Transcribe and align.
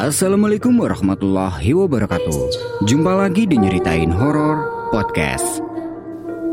Assalamualaikum 0.00 0.80
warahmatullahi 0.80 1.76
wabarakatuh. 1.76 2.32
Jumpa 2.88 3.20
lagi 3.20 3.44
di 3.44 3.60
Nyeritain 3.60 4.08
Horor 4.08 4.88
Podcast. 4.88 5.60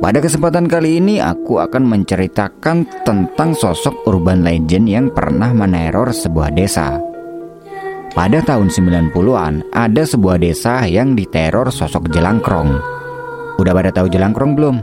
Pada 0.03 0.19
kesempatan 0.19 0.67
kali 0.67 0.99
ini 0.99 1.23
aku 1.23 1.55
akan 1.63 1.87
menceritakan 1.87 3.07
tentang 3.07 3.55
sosok 3.55 4.03
urban 4.03 4.43
legend 4.43 4.91
yang 4.91 5.07
pernah 5.15 5.55
meneror 5.55 6.11
sebuah 6.11 6.51
desa. 6.51 6.99
Pada 8.11 8.43
tahun 8.43 8.67
90-an 8.67 9.71
ada 9.71 10.03
sebuah 10.03 10.43
desa 10.43 10.83
yang 10.83 11.15
diteror 11.15 11.71
sosok 11.71 12.11
jelangkrong. 12.11 12.75
Udah 13.63 13.71
pada 13.71 13.95
tahu 13.95 14.11
jelangkrong 14.11 14.59
belum? 14.59 14.75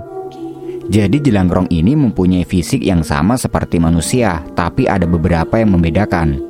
Jadi 0.89 1.21
jelangkrong 1.21 1.69
ini 1.69 1.93
mempunyai 1.93 2.49
fisik 2.49 2.81
yang 2.81 3.05
sama 3.05 3.37
seperti 3.37 3.77
manusia 3.77 4.41
Tapi 4.57 4.89
ada 4.89 5.05
beberapa 5.05 5.61
yang 5.61 5.77
membedakan. 5.77 6.41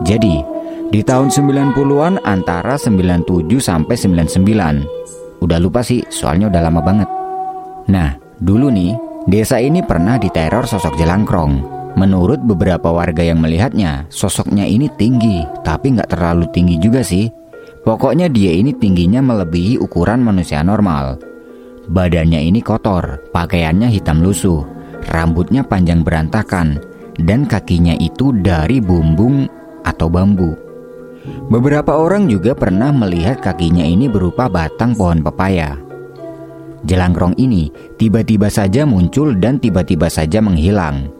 Jadi 0.00 0.55
di 0.90 1.02
tahun 1.02 1.34
90-an 1.34 2.22
antara 2.22 2.78
97 2.78 3.50
sampai 3.58 3.94
99. 3.98 5.42
Udah 5.42 5.58
lupa 5.58 5.82
sih, 5.82 6.06
soalnya 6.08 6.48
udah 6.48 6.62
lama 6.62 6.80
banget. 6.80 7.08
Nah, 7.90 8.14
dulu 8.38 8.70
nih, 8.70 8.94
desa 9.26 9.58
ini 9.58 9.82
pernah 9.82 10.16
diteror 10.16 10.64
sosok 10.64 10.94
jelangkrong. 10.94 11.76
Menurut 11.96 12.44
beberapa 12.44 12.92
warga 12.92 13.24
yang 13.24 13.40
melihatnya, 13.40 14.04
sosoknya 14.12 14.68
ini 14.68 14.86
tinggi, 15.00 15.42
tapi 15.64 15.96
nggak 15.96 16.12
terlalu 16.12 16.44
tinggi 16.52 16.76
juga 16.76 17.00
sih. 17.00 17.28
Pokoknya 17.86 18.26
dia 18.28 18.52
ini 18.52 18.74
tingginya 18.74 19.22
melebihi 19.22 19.78
ukuran 19.80 20.20
manusia 20.20 20.60
normal. 20.60 21.16
Badannya 21.86 22.42
ini 22.42 22.58
kotor, 22.60 23.30
pakaiannya 23.30 23.86
hitam 23.86 24.20
lusuh, 24.20 24.66
rambutnya 25.08 25.62
panjang 25.62 26.02
berantakan, 26.02 26.82
dan 27.22 27.46
kakinya 27.46 27.94
itu 27.96 28.34
dari 28.34 28.82
bumbung 28.82 29.46
atau 29.86 30.10
bambu. 30.10 30.65
Beberapa 31.46 31.94
orang 31.94 32.26
juga 32.26 32.56
pernah 32.58 32.90
melihat 32.90 33.38
kakinya 33.38 33.86
ini 33.86 34.10
berupa 34.10 34.50
batang 34.50 34.96
pohon 34.98 35.22
pepaya. 35.22 35.78
Jelangkrong 36.86 37.34
ini 37.38 37.70
tiba-tiba 37.98 38.46
saja 38.46 38.86
muncul 38.86 39.34
dan 39.38 39.58
tiba-tiba 39.58 40.06
saja 40.06 40.38
menghilang. 40.38 41.10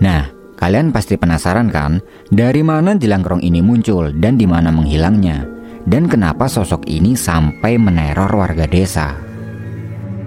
Nah, 0.00 0.28
kalian 0.60 0.92
pasti 0.92 1.16
penasaran 1.16 1.72
kan, 1.72 2.04
dari 2.28 2.60
mana 2.60 2.96
jelangkrong 2.96 3.40
ini 3.40 3.64
muncul 3.64 4.12
dan 4.12 4.36
di 4.36 4.44
mana 4.44 4.68
menghilangnya? 4.68 5.48
Dan 5.86 6.10
kenapa 6.10 6.50
sosok 6.50 6.84
ini 6.90 7.14
sampai 7.14 7.78
meneror 7.78 8.28
warga 8.34 8.66
desa? 8.66 9.14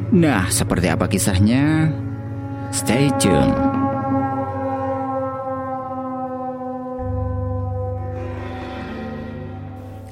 Nah, 0.09 0.49
seperti 0.49 0.89
apa 0.89 1.05
kisahnya? 1.05 1.91
Stay 2.73 3.13
tuned. 3.21 3.68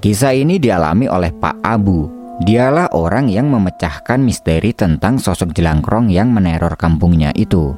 Kisah 0.07 0.31
ini 0.31 0.55
dialami 0.55 1.11
oleh 1.11 1.35
Pak 1.35 1.59
Abu. 1.67 2.07
Dialah 2.39 2.95
orang 2.95 3.27
yang 3.27 3.51
memecahkan 3.51 4.23
misteri 4.23 4.71
tentang 4.71 5.19
sosok 5.19 5.51
jelangkrong 5.51 6.07
yang 6.07 6.31
meneror 6.31 6.79
kampungnya 6.79 7.35
itu. 7.35 7.75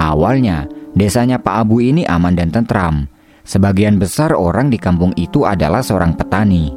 Awalnya, 0.00 0.64
desanya 0.96 1.36
Pak 1.36 1.68
Abu 1.68 1.84
ini 1.84 2.08
aman 2.08 2.32
dan 2.32 2.48
tentram. 2.48 3.04
Sebagian 3.44 4.00
besar 4.00 4.32
orang 4.32 4.72
di 4.72 4.80
kampung 4.80 5.12
itu 5.20 5.44
adalah 5.44 5.84
seorang 5.84 6.16
petani. 6.16 6.72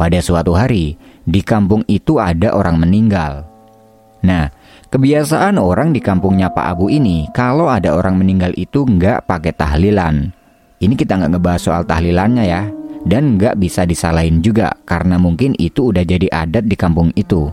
Pada 0.00 0.16
suatu 0.24 0.56
hari, 0.56 0.96
di 1.28 1.44
kampung 1.44 1.84
itu 1.84 2.16
ada 2.16 2.56
orang 2.56 2.80
meninggal. 2.80 3.44
Nah, 4.24 4.48
kebiasaan 4.88 5.60
orang 5.60 5.92
di 5.92 6.00
kampungnya 6.00 6.48
Pak 6.48 6.72
Abu 6.72 6.88
ini, 6.88 7.28
kalau 7.36 7.68
ada 7.68 7.92
orang 7.92 8.16
meninggal 8.16 8.56
itu 8.56 8.80
nggak 8.80 9.28
pakai 9.28 9.52
tahlilan. 9.52 10.32
Ini 10.80 10.96
kita 10.96 11.20
nggak 11.20 11.36
ngebahas 11.36 11.60
soal 11.60 11.84
tahlilannya 11.84 12.48
ya, 12.48 12.79
dan 13.04 13.40
nggak 13.40 13.56
bisa 13.56 13.88
disalahin 13.88 14.44
juga 14.44 14.76
karena 14.84 15.16
mungkin 15.16 15.56
itu 15.56 15.92
udah 15.92 16.04
jadi 16.04 16.28
adat 16.28 16.68
di 16.68 16.76
kampung 16.76 17.14
itu. 17.16 17.48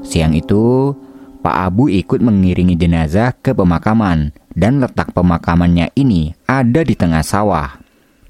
Siang 0.00 0.32
itu, 0.32 0.94
Pak 1.40 1.56
Abu 1.72 1.88
ikut 1.88 2.20
mengiringi 2.20 2.76
jenazah 2.76 3.32
ke 3.36 3.56
pemakaman 3.56 4.32
dan 4.52 4.82
letak 4.82 5.12
pemakamannya 5.16 5.92
ini 5.96 6.36
ada 6.44 6.84
di 6.84 6.94
tengah 6.94 7.24
sawah. 7.24 7.80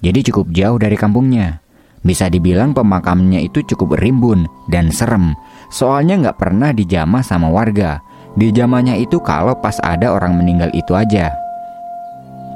Jadi 0.00 0.32
cukup 0.32 0.52
jauh 0.54 0.78
dari 0.80 0.96
kampungnya. 0.96 1.60
Bisa 2.00 2.32
dibilang 2.32 2.72
pemakamannya 2.72 3.44
itu 3.44 3.60
cukup 3.60 4.00
rimbun 4.00 4.48
dan 4.72 4.88
serem, 4.88 5.36
soalnya 5.68 6.16
nggak 6.16 6.38
pernah 6.40 6.72
dijamah 6.72 7.20
sama 7.20 7.52
warga. 7.52 8.00
Dijamahnya 8.40 8.96
itu 8.96 9.20
kalau 9.20 9.52
pas 9.58 9.76
ada 9.84 10.14
orang 10.14 10.38
meninggal 10.38 10.72
itu 10.72 10.96
aja. 10.96 11.34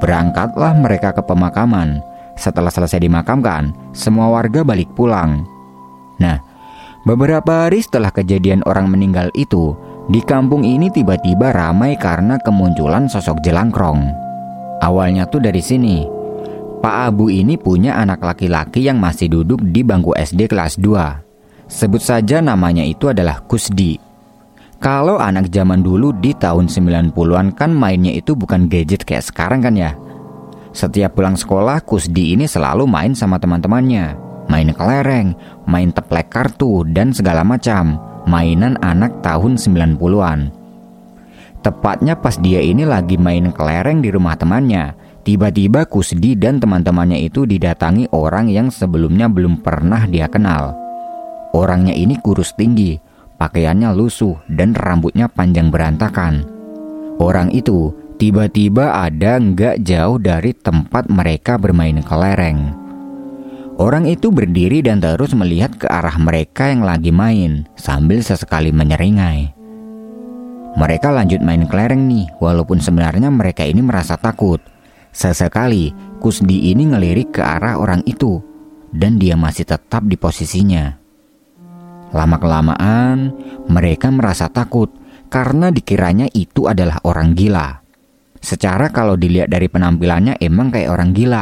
Berangkatlah 0.01 0.73
mereka 0.81 1.13
ke 1.13 1.21
pemakaman. 1.21 2.01
Setelah 2.35 2.69
selesai 2.69 2.99
dimakamkan, 2.99 3.71
semua 3.95 4.27
warga 4.29 4.61
balik 4.61 4.91
pulang. 4.93 5.47
Nah, 6.19 6.39
beberapa 7.07 7.67
hari 7.67 7.79
setelah 7.81 8.11
kejadian 8.11 8.63
orang 8.67 8.91
meninggal 8.91 9.31
itu, 9.33 9.75
di 10.05 10.21
kampung 10.21 10.61
ini 10.61 10.93
tiba-tiba 10.93 11.49
ramai 11.49 11.97
karena 11.97 12.37
kemunculan 12.37 13.09
sosok 13.09 13.41
jelangkrong. 13.41 14.05
Awalnya 14.83 15.25
tuh 15.25 15.41
dari 15.41 15.63
sini. 15.63 16.05
Pak 16.83 16.95
Abu 17.09 17.33
ini 17.33 17.57
punya 17.57 17.97
anak 17.97 18.21
laki-laki 18.21 18.85
yang 18.85 19.01
masih 19.01 19.25
duduk 19.31 19.57
di 19.65 19.81
bangku 19.81 20.13
SD 20.13 20.45
kelas 20.45 20.77
2. 20.77 21.65
Sebut 21.65 21.97
saja 21.97 22.45
namanya 22.45 22.85
itu 22.85 23.09
adalah 23.09 23.41
Kusdi. 23.41 23.97
Kalau 24.77 25.17
anak 25.17 25.49
zaman 25.49 25.81
dulu 25.81 26.13
di 26.13 26.37
tahun 26.37 26.69
90-an 26.69 27.57
kan 27.57 27.73
mainnya 27.73 28.13
itu 28.13 28.37
bukan 28.37 28.69
gadget 28.69 29.01
kayak 29.01 29.25
sekarang 29.25 29.65
kan 29.65 29.73
ya. 29.73 29.97
Setiap 30.75 31.15
pulang 31.15 31.39
sekolah, 31.39 31.79
Kusdi 31.87 32.35
ini 32.35 32.51
selalu 32.51 32.83
main 32.83 33.15
sama 33.15 33.39
teman-temannya. 33.39 34.19
Main 34.51 34.75
kelereng, 34.75 35.31
main 35.63 35.87
teplek 35.95 36.27
kartu, 36.27 36.83
dan 36.91 37.15
segala 37.15 37.47
macam. 37.47 37.95
Mainan 38.27 38.75
anak 38.83 39.23
tahun 39.23 39.55
90-an. 39.55 40.51
Tepatnya 41.63 42.19
pas 42.19 42.35
dia 42.35 42.59
ini 42.59 42.83
lagi 42.83 43.15
main 43.15 43.55
kelereng 43.55 44.03
di 44.03 44.11
rumah 44.11 44.35
temannya, 44.35 44.91
tiba-tiba 45.23 45.87
Kusdi 45.87 46.35
dan 46.35 46.59
teman-temannya 46.59 47.23
itu 47.23 47.47
didatangi 47.47 48.11
orang 48.11 48.51
yang 48.51 48.67
sebelumnya 48.67 49.31
belum 49.31 49.63
pernah 49.63 50.03
dia 50.11 50.27
kenal. 50.27 50.75
Orangnya 51.55 51.95
ini 51.95 52.19
kurus 52.19 52.51
tinggi, 52.51 52.99
pakaiannya 53.39 53.95
lusuh, 53.95 54.35
dan 54.51 54.75
rambutnya 54.75 55.31
panjang 55.31 55.71
berantakan. 55.71 56.43
Orang 57.15 57.47
itu 57.55 57.95
Tiba-tiba 58.15 58.95
ada 58.95 59.35
nggak 59.35 59.83
jauh 59.83 60.15
dari 60.15 60.55
tempat 60.55 61.11
mereka 61.11 61.59
bermain 61.59 61.99
kelereng. 61.99 62.71
Orang 63.75 64.07
itu 64.07 64.31
berdiri 64.31 64.79
dan 64.79 65.03
terus 65.03 65.35
melihat 65.35 65.75
ke 65.75 65.83
arah 65.91 66.15
mereka 66.15 66.71
yang 66.71 66.87
lagi 66.87 67.11
main 67.11 67.67
sambil 67.75 68.23
sesekali 68.23 68.71
menyeringai. 68.71 69.51
Mereka 70.79 71.11
lanjut 71.11 71.43
main 71.43 71.67
kelereng 71.67 72.07
nih, 72.07 72.31
walaupun 72.39 72.79
sebenarnya 72.79 73.27
mereka 73.27 73.67
ini 73.67 73.83
merasa 73.83 74.15
takut. 74.15 74.63
Sesekali, 75.11 75.91
Kusdi 76.23 76.71
ini 76.71 76.87
ngelirik 76.87 77.35
ke 77.35 77.43
arah 77.43 77.75
orang 77.75 77.99
itu, 78.07 78.39
dan 78.95 79.19
dia 79.19 79.35
masih 79.35 79.67
tetap 79.67 80.07
di 80.07 80.15
posisinya. 80.15 80.95
Lama-kelamaan, 82.15 83.35
mereka 83.67 84.07
merasa 84.07 84.47
takut 84.47 84.87
karena 85.27 85.67
dikiranya 85.67 86.31
itu 86.31 86.71
adalah 86.71 87.03
orang 87.03 87.35
gila. 87.35 87.84
Secara 88.45 88.93
kalau 88.93 89.17
dilihat 89.17 89.49
dari 89.49 89.65
penampilannya 89.65 90.37
emang 90.37 90.69
kayak 90.69 90.93
orang 90.93 91.17
gila. 91.17 91.41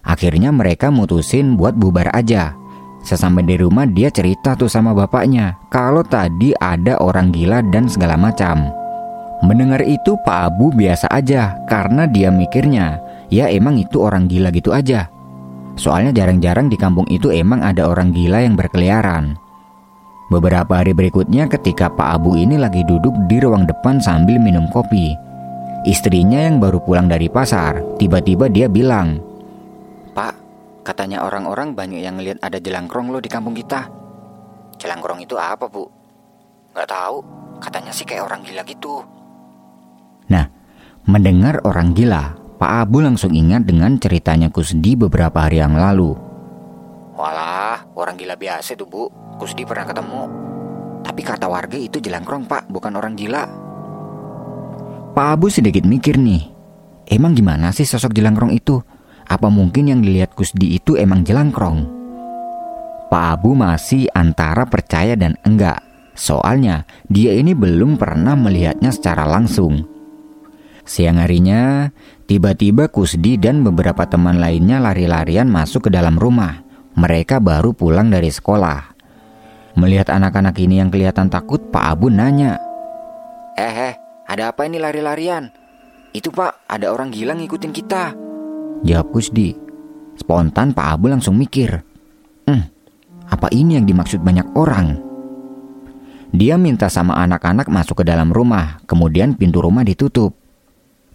Akhirnya 0.00 0.48
mereka 0.48 0.88
mutusin 0.88 1.60
buat 1.60 1.76
bubar 1.76 2.08
aja. 2.16 2.56
Sesampai 3.04 3.44
di 3.44 3.60
rumah 3.60 3.84
dia 3.84 4.08
cerita 4.08 4.56
tuh 4.56 4.68
sama 4.68 4.96
bapaknya 4.96 5.60
kalau 5.68 6.00
tadi 6.00 6.56
ada 6.56 6.96
orang 7.04 7.28
gila 7.28 7.60
dan 7.68 7.84
segala 7.84 8.16
macam. 8.16 8.72
Mendengar 9.44 9.84
itu 9.84 10.16
Pak 10.24 10.56
Abu 10.56 10.72
biasa 10.72 11.04
aja 11.12 11.60
karena 11.68 12.08
dia 12.08 12.32
mikirnya 12.32 13.00
ya 13.28 13.52
emang 13.52 13.76
itu 13.76 14.00
orang 14.00 14.24
gila 14.24 14.48
gitu 14.56 14.72
aja. 14.72 15.04
Soalnya 15.76 16.16
jarang-jarang 16.16 16.72
di 16.72 16.80
kampung 16.80 17.04
itu 17.12 17.28
emang 17.28 17.60
ada 17.60 17.84
orang 17.84 18.16
gila 18.16 18.40
yang 18.40 18.56
berkeliaran. 18.56 19.36
Beberapa 20.32 20.80
hari 20.80 20.96
berikutnya 20.96 21.44
ketika 21.44 21.92
Pak 21.92 22.20
Abu 22.20 22.40
ini 22.40 22.56
lagi 22.56 22.88
duduk 22.88 23.12
di 23.28 23.36
ruang 23.36 23.68
depan 23.68 24.00
sambil 24.00 24.40
minum 24.40 24.64
kopi. 24.72 25.28
Istrinya 25.80 26.44
yang 26.44 26.60
baru 26.60 26.84
pulang 26.84 27.08
dari 27.08 27.32
pasar, 27.32 27.80
tiba-tiba 27.96 28.52
dia 28.52 28.68
bilang, 28.68 29.16
Pak, 30.12 30.36
katanya 30.84 31.24
orang-orang 31.24 31.72
banyak 31.72 32.04
yang 32.04 32.20
lihat 32.20 32.36
ada 32.44 32.60
jelangkrong 32.60 33.08
lo 33.08 33.16
di 33.16 33.32
kampung 33.32 33.56
kita. 33.56 33.88
Jelangkrong 34.76 35.24
itu 35.24 35.40
apa, 35.40 35.64
Bu? 35.72 35.88
Gak 36.76 36.84
tahu, 36.84 37.24
katanya 37.64 37.96
sih 37.96 38.04
kayak 38.04 38.28
orang 38.28 38.44
gila 38.44 38.60
gitu. 38.68 39.00
Nah, 40.28 40.52
mendengar 41.08 41.64
orang 41.64 41.96
gila, 41.96 42.36
Pak 42.60 42.72
Abu 42.84 43.00
langsung 43.00 43.32
ingat 43.32 43.64
dengan 43.64 43.96
ceritanya 43.96 44.52
Kusdi 44.52 45.00
beberapa 45.00 45.48
hari 45.48 45.64
yang 45.64 45.80
lalu. 45.80 46.12
Walah, 47.16 47.88
orang 47.96 48.20
gila 48.20 48.36
biasa 48.36 48.76
tuh, 48.76 48.84
Bu. 48.84 49.08
Kusdi 49.40 49.64
pernah 49.64 49.88
ketemu. 49.88 50.28
Tapi 51.00 51.24
kata 51.24 51.48
warga 51.48 51.80
itu 51.80 52.04
jelangkrong, 52.04 52.44
Pak, 52.44 52.68
bukan 52.68 52.92
orang 53.00 53.16
gila. 53.16 53.69
Pak 55.20 55.36
Abu 55.36 55.52
sedikit 55.52 55.84
mikir 55.84 56.16
nih. 56.16 56.48
Emang 57.04 57.36
gimana 57.36 57.76
sih 57.76 57.84
sosok 57.84 58.16
jelangkrong 58.16 58.56
itu? 58.56 58.80
Apa 59.28 59.52
mungkin 59.52 59.92
yang 59.92 60.00
dilihat 60.00 60.32
Kusdi 60.32 60.80
itu 60.80 60.96
emang 60.96 61.28
jelangkrong? 61.28 61.84
Pak 63.12 63.26
Abu 63.36 63.52
masih 63.52 64.08
antara 64.16 64.64
percaya 64.64 65.20
dan 65.20 65.36
enggak. 65.44 65.84
Soalnya 66.16 66.88
dia 67.12 67.36
ini 67.36 67.52
belum 67.52 68.00
pernah 68.00 68.32
melihatnya 68.32 68.88
secara 68.96 69.28
langsung. 69.28 69.84
Siang 70.88 71.20
harinya, 71.20 71.92
tiba-tiba 72.24 72.88
Kusdi 72.88 73.36
dan 73.36 73.60
beberapa 73.60 74.08
teman 74.08 74.40
lainnya 74.40 74.80
lari-larian 74.80 75.52
masuk 75.52 75.84
ke 75.84 75.90
dalam 75.92 76.16
rumah. 76.16 76.64
Mereka 76.96 77.44
baru 77.44 77.76
pulang 77.76 78.08
dari 78.08 78.32
sekolah. 78.32 78.96
Melihat 79.76 80.16
anak-anak 80.16 80.56
ini 80.64 80.80
yang 80.80 80.88
kelihatan 80.88 81.28
takut, 81.28 81.68
Pak 81.68 81.84
Abu 81.92 82.08
nanya, 82.08 82.70
Eh, 83.60 83.92
eh, 83.92 83.94
ada 84.30 84.54
apa 84.54 84.62
ini 84.62 84.78
lari-larian? 84.78 85.50
Itu 86.14 86.30
pak, 86.30 86.70
ada 86.70 86.94
orang 86.94 87.10
gila 87.10 87.34
ngikutin 87.34 87.74
kita. 87.74 88.14
Jawab 88.86 89.10
Kusdi. 89.10 89.50
Spontan 90.14 90.70
Pak 90.70 90.86
Abu 90.86 91.10
langsung 91.10 91.34
mikir. 91.34 91.82
Hmm, 92.46 92.62
apa 93.26 93.50
ini 93.50 93.74
yang 93.74 93.90
dimaksud 93.90 94.22
banyak 94.22 94.54
orang? 94.54 95.02
Dia 96.30 96.54
minta 96.54 96.86
sama 96.86 97.18
anak-anak 97.18 97.66
masuk 97.66 98.02
ke 98.02 98.04
dalam 98.06 98.30
rumah, 98.30 98.78
kemudian 98.86 99.34
pintu 99.34 99.58
rumah 99.58 99.82
ditutup. 99.82 100.30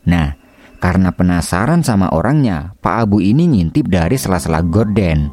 Nah, 0.03 0.35
karena 0.83 1.15
penasaran 1.15 1.87
sama 1.87 2.11
orangnya, 2.11 2.75
Pak 2.83 3.07
Abu 3.07 3.23
ini 3.23 3.47
ngintip 3.47 3.87
dari 3.87 4.19
sela-sela 4.19 4.59
gorden. 4.59 5.31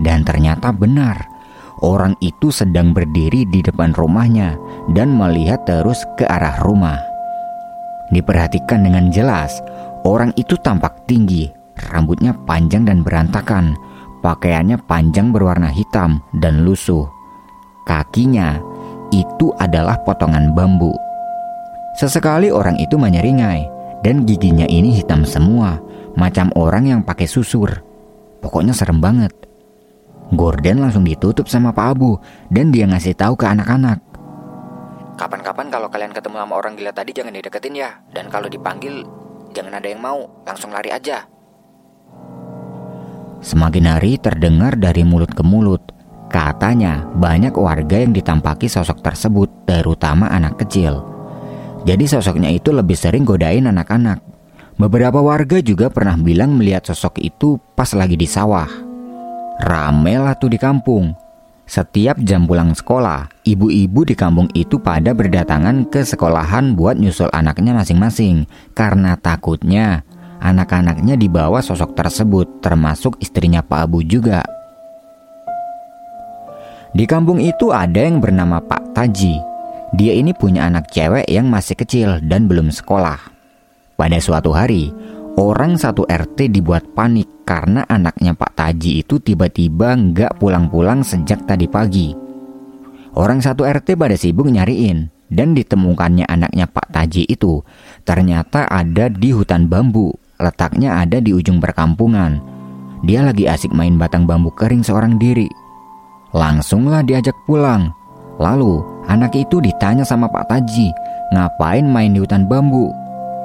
Dan 0.00 0.24
ternyata 0.24 0.72
benar, 0.72 1.28
orang 1.84 2.16
itu 2.24 2.48
sedang 2.48 2.96
berdiri 2.96 3.44
di 3.50 3.60
depan 3.60 3.92
rumahnya 3.92 4.56
dan 4.96 5.12
melihat 5.12 5.66
terus 5.68 6.06
ke 6.16 6.24
arah 6.24 6.62
rumah. 6.64 7.07
Diperhatikan 8.08 8.84
dengan 8.84 9.12
jelas, 9.12 9.60
orang 10.08 10.32
itu 10.40 10.56
tampak 10.64 11.04
tinggi, 11.04 11.52
rambutnya 11.92 12.32
panjang 12.48 12.88
dan 12.88 13.04
berantakan, 13.04 13.76
pakaiannya 14.24 14.80
panjang 14.88 15.28
berwarna 15.28 15.68
hitam 15.68 16.24
dan 16.40 16.64
lusuh. 16.64 17.04
Kakinya 17.84 18.56
itu 19.12 19.52
adalah 19.60 20.00
potongan 20.04 20.52
bambu. 20.56 20.92
Sesekali 21.96 22.48
orang 22.48 22.80
itu 22.80 22.96
menyeringai, 22.96 23.68
dan 24.06 24.24
giginya 24.24 24.64
ini 24.68 24.96
hitam 24.96 25.26
semua, 25.26 25.76
macam 26.14 26.48
orang 26.54 26.88
yang 26.88 27.00
pakai 27.02 27.26
susur. 27.26 27.68
Pokoknya 28.38 28.72
serem 28.72 29.02
banget. 29.02 29.34
Gordon 30.32 30.84
langsung 30.84 31.08
ditutup 31.08 31.48
sama 31.48 31.72
Pak 31.72 31.86
Abu, 31.96 32.20
dan 32.52 32.68
dia 32.68 32.84
ngasih 32.84 33.16
tahu 33.16 33.34
ke 33.34 33.48
anak-anak. 33.48 33.98
Kapan-kapan 35.18 35.66
kalau 35.66 35.90
kalian 35.90 36.14
ketemu 36.14 36.38
sama 36.38 36.54
orang 36.54 36.78
gila 36.78 36.94
tadi 36.94 37.10
jangan 37.10 37.34
dideketin 37.34 37.74
ya. 37.74 37.90
Dan 38.06 38.30
kalau 38.30 38.46
dipanggil 38.46 39.02
jangan 39.50 39.74
ada 39.74 39.90
yang 39.90 39.98
mau, 39.98 40.30
langsung 40.46 40.70
lari 40.70 40.94
aja. 40.94 41.26
Semakin 43.42 43.84
hari 43.90 44.14
terdengar 44.22 44.78
dari 44.78 45.02
mulut 45.02 45.34
ke 45.34 45.42
mulut. 45.42 45.82
Katanya 46.30 47.02
banyak 47.18 47.50
warga 47.50 47.98
yang 47.98 48.14
ditampaki 48.14 48.70
sosok 48.70 49.02
tersebut, 49.02 49.66
terutama 49.66 50.30
anak 50.30 50.62
kecil. 50.62 51.02
Jadi 51.82 52.06
sosoknya 52.06 52.54
itu 52.54 52.70
lebih 52.70 52.94
sering 52.94 53.26
godain 53.26 53.66
anak-anak. 53.66 54.22
Beberapa 54.78 55.18
warga 55.18 55.58
juga 55.58 55.90
pernah 55.90 56.14
bilang 56.14 56.54
melihat 56.54 56.94
sosok 56.94 57.18
itu 57.18 57.58
pas 57.74 57.90
lagi 57.98 58.14
di 58.14 58.28
sawah. 58.30 58.70
Rame 59.58 60.14
lah 60.22 60.38
tuh 60.38 60.54
di 60.54 60.58
kampung, 60.60 61.10
setiap 61.68 62.16
jam 62.24 62.48
pulang 62.48 62.72
sekolah, 62.72 63.28
ibu-ibu 63.44 64.00
di 64.08 64.16
kampung 64.16 64.48
itu 64.56 64.80
pada 64.80 65.12
berdatangan 65.12 65.84
ke 65.92 66.00
sekolahan 66.00 66.72
buat 66.72 66.96
nyusul 66.96 67.28
anaknya 67.28 67.76
masing-masing 67.76 68.48
karena 68.72 69.20
takutnya 69.20 70.00
anak-anaknya 70.40 71.20
dibawa 71.20 71.60
sosok 71.60 71.92
tersebut 71.92 72.64
termasuk 72.64 73.20
istrinya 73.20 73.60
Pak 73.60 73.84
Abu 73.84 74.00
juga. 74.00 74.48
Di 76.96 77.04
kampung 77.04 77.36
itu 77.36 77.68
ada 77.68 78.00
yang 78.00 78.16
bernama 78.16 78.64
Pak 78.64 78.96
Taji. 78.96 79.36
Dia 79.92 80.16
ini 80.16 80.32
punya 80.32 80.64
anak 80.72 80.88
cewek 80.88 81.28
yang 81.28 81.52
masih 81.52 81.76
kecil 81.76 82.16
dan 82.24 82.48
belum 82.48 82.72
sekolah. 82.72 83.20
Pada 83.92 84.16
suatu 84.24 84.56
hari, 84.56 84.88
Orang 85.38 85.78
satu 85.78 86.02
RT 86.02 86.50
dibuat 86.50 86.98
panik 86.98 87.46
karena 87.46 87.86
anaknya 87.86 88.34
Pak 88.34 88.58
Taji 88.58 89.06
itu 89.06 89.22
tiba-tiba 89.22 89.94
nggak 89.94 90.34
pulang-pulang 90.42 91.06
sejak 91.06 91.46
tadi 91.46 91.70
pagi. 91.70 92.10
Orang 93.14 93.38
satu 93.38 93.62
RT 93.62 93.94
pada 93.94 94.18
sibuk 94.18 94.50
nyariin 94.50 95.06
dan 95.30 95.54
ditemukannya 95.54 96.26
anaknya 96.26 96.66
Pak 96.66 96.90
Taji 96.90 97.30
itu 97.30 97.62
ternyata 98.02 98.66
ada 98.66 99.06
di 99.06 99.30
hutan 99.30 99.70
bambu, 99.70 100.10
letaknya 100.42 100.98
ada 101.06 101.22
di 101.22 101.30
ujung 101.30 101.62
perkampungan. 101.62 102.42
Dia 103.06 103.22
lagi 103.22 103.46
asik 103.46 103.70
main 103.70 103.94
batang 103.94 104.26
bambu 104.26 104.50
kering 104.58 104.82
seorang 104.82 105.22
diri. 105.22 105.46
Langsunglah 106.34 107.06
diajak 107.06 107.38
pulang. 107.46 107.94
Lalu 108.42 108.82
anak 109.06 109.38
itu 109.38 109.62
ditanya 109.62 110.02
sama 110.02 110.26
Pak 110.26 110.50
Taji, 110.50 110.90
ngapain 111.30 111.86
main 111.86 112.10
di 112.10 112.18
hutan 112.26 112.50
bambu? 112.50 112.90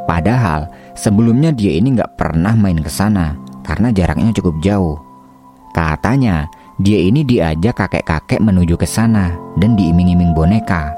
Padahal 0.04 0.68
Sebelumnya 0.94 1.50
dia 1.50 1.74
ini 1.74 1.98
nggak 1.98 2.16
pernah 2.16 2.54
main 2.54 2.78
ke 2.78 2.90
sana 2.90 3.34
karena 3.66 3.90
jaraknya 3.90 4.30
cukup 4.38 4.62
jauh. 4.62 4.98
Katanya 5.74 6.45
dia 6.78 7.01
ini 7.01 7.25
diajak 7.25 7.81
kakek-kakek 7.81 8.42
menuju 8.42 8.78
ke 8.78 8.86
sana 8.86 9.34
dan 9.57 9.74
diiming-iming 9.74 10.38
boneka. 10.38 10.94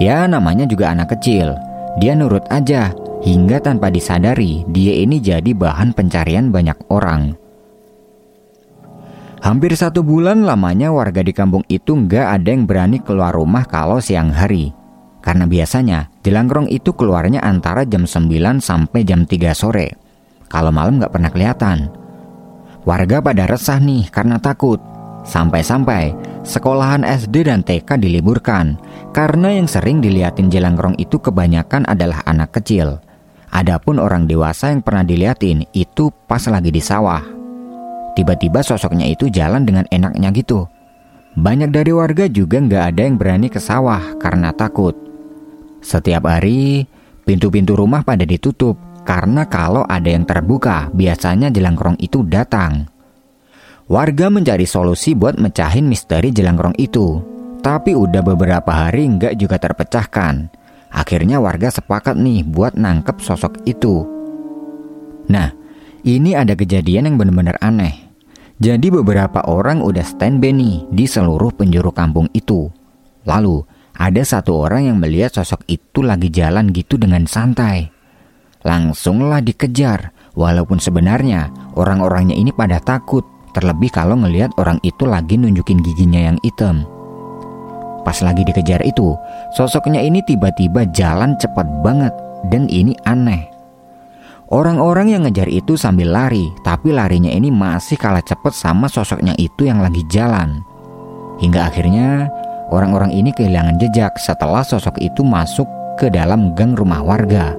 Ya 0.00 0.28
namanya 0.28 0.68
juga 0.68 0.92
anak 0.92 1.16
kecil. 1.16 1.56
Dia 2.00 2.16
nurut 2.16 2.44
aja 2.52 2.92
hingga 3.24 3.60
tanpa 3.60 3.92
disadari 3.92 4.64
dia 4.68 4.96
ini 4.96 5.20
jadi 5.20 5.52
bahan 5.52 5.92
pencarian 5.92 6.48
banyak 6.48 6.76
orang. 6.88 7.36
Hampir 9.40 9.72
satu 9.72 10.04
bulan 10.04 10.44
lamanya 10.44 10.92
warga 10.92 11.24
di 11.24 11.32
kampung 11.32 11.64
itu 11.72 11.96
nggak 11.96 12.26
ada 12.40 12.48
yang 12.52 12.68
berani 12.68 13.00
keluar 13.00 13.32
rumah 13.32 13.64
kalau 13.64 13.96
siang 13.96 14.28
hari. 14.28 14.76
Karena 15.20 15.44
biasanya 15.44 16.08
jelangkrong 16.24 16.72
itu 16.72 16.96
keluarnya 16.96 17.44
antara 17.44 17.84
jam 17.84 18.08
9 18.08 18.60
sampai 18.60 19.00
jam 19.04 19.28
3 19.28 19.52
sore. 19.52 19.96
Kalau 20.48 20.72
malam 20.72 20.98
nggak 20.98 21.12
pernah 21.12 21.30
kelihatan. 21.30 21.78
Warga 22.88 23.20
pada 23.20 23.44
resah 23.44 23.76
nih 23.76 24.08
karena 24.08 24.40
takut. 24.40 24.80
Sampai-sampai 25.20 26.16
sekolahan 26.48 27.04
SD 27.04 27.44
dan 27.44 27.60
TK 27.60 28.00
diliburkan 28.00 28.80
karena 29.12 29.52
yang 29.52 29.68
sering 29.68 30.00
diliatin 30.00 30.48
jelangkrong 30.48 30.96
itu 30.96 31.20
kebanyakan 31.20 31.84
adalah 31.84 32.24
anak 32.24 32.56
kecil. 32.56 33.04
Adapun 33.52 34.00
orang 34.00 34.24
dewasa 34.24 34.72
yang 34.72 34.80
pernah 34.80 35.04
diliatin 35.04 35.68
itu 35.76 36.08
pas 36.24 36.40
lagi 36.48 36.72
di 36.72 36.80
sawah. 36.80 37.20
Tiba-tiba 38.16 38.64
sosoknya 38.64 39.06
itu 39.06 39.28
jalan 39.28 39.68
dengan 39.68 39.84
enaknya 39.92 40.32
gitu. 40.32 40.64
Banyak 41.36 41.70
dari 41.70 41.92
warga 41.94 42.26
juga 42.26 42.58
nggak 42.58 42.84
ada 42.94 43.00
yang 43.06 43.16
berani 43.20 43.52
ke 43.52 43.60
sawah 43.62 44.18
karena 44.18 44.50
takut. 44.56 45.09
Setiap 45.80 46.28
hari, 46.28 46.84
pintu-pintu 47.24 47.72
rumah 47.74 48.04
pada 48.04 48.24
ditutup 48.28 48.76
karena 49.04 49.48
kalau 49.48 49.82
ada 49.88 50.06
yang 50.06 50.28
terbuka, 50.28 50.92
biasanya 50.92 51.48
jelangkrong 51.48 51.96
itu 51.98 52.22
datang. 52.24 52.86
Warga 53.90 54.30
mencari 54.30 54.70
solusi 54.70 55.18
buat 55.18 55.40
mecahin 55.40 55.90
misteri 55.90 56.30
jelangkrong 56.30 56.78
itu, 56.78 57.18
tapi 57.58 57.96
udah 57.96 58.22
beberapa 58.22 58.70
hari 58.70 59.10
nggak 59.10 59.34
juga 59.34 59.58
terpecahkan. 59.58 60.46
Akhirnya 60.90 61.42
warga 61.42 61.74
sepakat 61.74 62.14
nih 62.14 62.46
buat 62.46 62.78
nangkep 62.78 63.18
sosok 63.18 63.62
itu. 63.66 64.06
Nah, 65.30 65.50
ini 66.06 66.34
ada 66.34 66.54
kejadian 66.54 67.10
yang 67.10 67.16
benar-benar 67.18 67.58
aneh. 67.62 68.10
Jadi 68.60 68.92
beberapa 68.92 69.40
orang 69.48 69.80
udah 69.80 70.04
standby 70.04 70.52
nih 70.52 70.84
di 70.92 71.08
seluruh 71.08 71.50
penjuru 71.54 71.90
kampung 71.90 72.28
itu. 72.36 72.68
Lalu, 73.24 73.64
ada 74.00 74.24
satu 74.24 74.64
orang 74.64 74.88
yang 74.88 74.96
melihat 74.96 75.36
sosok 75.36 75.60
itu 75.68 76.00
lagi 76.00 76.32
jalan 76.32 76.72
gitu 76.72 76.96
dengan 76.96 77.28
santai. 77.28 77.92
Langsunglah 78.64 79.44
dikejar, 79.44 80.16
walaupun 80.32 80.80
sebenarnya 80.80 81.52
orang-orangnya 81.76 82.32
ini 82.32 82.48
pada 82.48 82.80
takut, 82.80 83.20
terlebih 83.52 83.92
kalau 83.92 84.16
ngelihat 84.16 84.56
orang 84.56 84.80
itu 84.80 85.04
lagi 85.04 85.36
nunjukin 85.36 85.84
giginya 85.84 86.32
yang 86.32 86.40
hitam. 86.40 86.88
Pas 88.00 88.16
lagi 88.24 88.40
dikejar 88.40 88.80
itu, 88.88 89.12
sosoknya 89.52 90.00
ini 90.00 90.24
tiba-tiba 90.24 90.88
jalan 90.96 91.36
cepat 91.36 91.68
banget 91.84 92.16
dan 92.48 92.72
ini 92.72 92.96
aneh. 93.04 93.52
Orang-orang 94.48 95.12
yang 95.12 95.22
ngejar 95.28 95.46
itu 95.46 95.76
sambil 95.76 96.08
lari, 96.08 96.48
tapi 96.64 96.90
larinya 96.90 97.28
ini 97.28 97.52
masih 97.52 98.00
kalah 98.00 98.24
cepat 98.24 98.56
sama 98.56 98.88
sosoknya 98.88 99.36
itu 99.36 99.68
yang 99.68 99.84
lagi 99.84 100.02
jalan. 100.08 100.64
Hingga 101.38 101.60
akhirnya 101.70 102.32
Orang-orang 102.70 103.10
ini 103.10 103.34
kehilangan 103.34 103.82
jejak 103.82 104.14
setelah 104.22 104.62
sosok 104.62 105.02
itu 105.02 105.26
masuk 105.26 105.66
ke 105.98 106.06
dalam 106.06 106.54
gang 106.54 106.78
rumah 106.78 107.02
warga. 107.02 107.58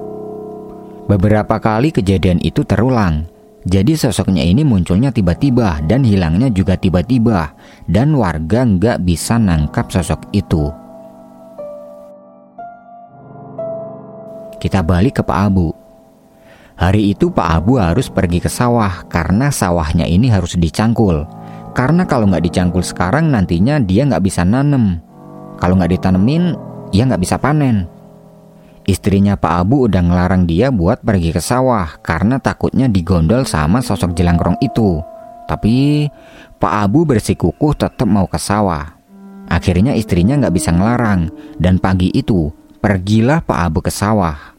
Beberapa 1.04 1.60
kali 1.60 1.92
kejadian 1.92 2.40
itu 2.40 2.64
terulang. 2.64 3.28
Jadi 3.62 3.94
sosoknya 3.94 4.42
ini 4.42 4.66
munculnya 4.66 5.14
tiba-tiba 5.14 5.84
dan 5.86 6.02
hilangnya 6.02 6.50
juga 6.50 6.74
tiba-tiba 6.74 7.54
dan 7.86 8.16
warga 8.16 8.66
nggak 8.66 9.04
bisa 9.06 9.38
nangkap 9.38 9.86
sosok 9.92 10.32
itu. 10.34 10.72
Kita 14.58 14.80
balik 14.82 15.20
ke 15.20 15.22
Pak 15.22 15.38
Abu. 15.38 15.68
Hari 16.78 17.14
itu 17.14 17.30
Pak 17.30 17.48
Abu 17.62 17.78
harus 17.78 18.08
pergi 18.08 18.40
ke 18.40 18.50
sawah 18.50 19.04
karena 19.06 19.52
sawahnya 19.52 20.08
ini 20.08 20.32
harus 20.32 20.56
dicangkul. 20.58 21.28
Karena 21.72 22.04
kalau 22.04 22.28
nggak 22.28 22.44
dicangkul 22.44 22.84
sekarang 22.84 23.32
nantinya 23.32 23.80
dia 23.80 24.04
nggak 24.04 24.24
bisa 24.24 24.44
nanem. 24.44 25.00
Kalau 25.56 25.80
nggak 25.80 25.96
ditanemin, 25.96 26.52
ya 26.92 27.08
nggak 27.08 27.22
bisa 27.24 27.40
panen. 27.40 27.88
Istrinya 28.82 29.38
Pak 29.38 29.52
Abu 29.62 29.86
udah 29.86 30.02
ngelarang 30.02 30.44
dia 30.44 30.74
buat 30.74 31.00
pergi 31.06 31.30
ke 31.30 31.38
sawah 31.38 32.02
karena 32.02 32.42
takutnya 32.42 32.90
digondol 32.90 33.46
sama 33.46 33.78
sosok 33.78 34.12
jelangkrong 34.12 34.58
itu. 34.58 34.98
Tapi 35.46 36.06
Pak 36.58 36.74
Abu 36.90 37.06
bersikukuh 37.06 37.78
tetap 37.78 38.10
mau 38.10 38.26
ke 38.26 38.36
sawah. 38.42 38.98
Akhirnya 39.46 39.94
istrinya 39.94 40.34
nggak 40.34 40.54
bisa 40.54 40.74
ngelarang 40.74 41.30
dan 41.62 41.78
pagi 41.78 42.10
itu 42.10 42.50
pergilah 42.82 43.40
Pak 43.46 43.58
Abu 43.70 43.78
ke 43.86 43.92
sawah. 43.94 44.51